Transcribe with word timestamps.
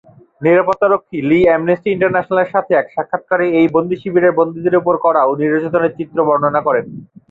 নিরাপত্তা 0.41 0.87
রক্ষী 0.87 1.17
লি 1.29 1.39
অ্যামনেস্টি 1.47 1.89
ইন্টারন্যাশনালের 1.91 2.51
সাথে 2.53 2.71
এক 2.75 2.87
সাক্ষাতকারে 2.95 3.45
এই 3.59 3.67
বন্দী 3.75 3.95
শিবিরের 4.01 4.37
বন্দীদের 4.39 4.79
উপর 4.81 4.95
করা 5.05 5.21
নির্যাতনের 5.41 5.95
চিত্র 5.97 6.17
বর্ণনা 6.27 6.61
করেন। 6.67 6.85